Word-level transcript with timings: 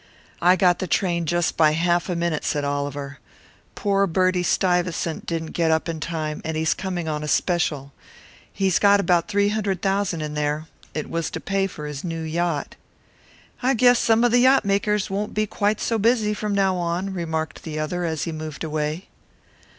"I 0.41 0.55
got 0.55 0.79
the 0.79 0.87
train 0.87 1.27
just 1.27 1.55
by 1.55 1.73
half 1.73 2.09
a 2.09 2.15
minute," 2.15 2.43
said 2.43 2.63
Oliver. 2.63 3.19
"Poor 3.75 4.07
Bertie 4.07 4.41
Stuyvesant 4.41 5.27
didn't 5.27 5.51
get 5.51 5.69
up 5.69 5.87
in 5.87 5.99
time, 5.99 6.41
and 6.43 6.57
he's 6.57 6.73
coming 6.73 7.07
on 7.07 7.21
a 7.21 7.27
special 7.27 7.93
he's 8.51 8.79
got 8.79 8.99
about 8.99 9.27
three 9.27 9.49
hundred 9.49 9.83
thousand 9.83 10.23
in 10.23 10.35
here. 10.35 10.65
It 10.95 11.07
was 11.07 11.29
to 11.29 11.39
pay 11.39 11.67
for 11.67 11.85
his 11.85 12.03
new 12.03 12.21
yacht." 12.23 12.75
"I 13.61 13.75
guess 13.75 13.99
some 13.99 14.23
of 14.23 14.31
the 14.31 14.39
yacht 14.39 14.65
makers 14.65 15.11
won't 15.11 15.35
be 15.35 15.45
quite 15.45 15.79
so 15.79 15.99
busy 15.99 16.33
from 16.33 16.55
now 16.55 16.77
on," 16.77 17.13
remarked 17.13 17.61
the 17.61 17.77
other, 17.77 18.03
as 18.03 18.23
he 18.23 18.31
moved 18.31 18.63
away. 18.63 19.07